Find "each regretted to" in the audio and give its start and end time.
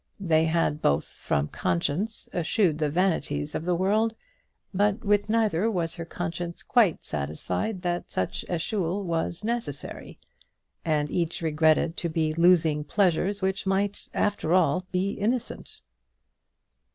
11.11-12.09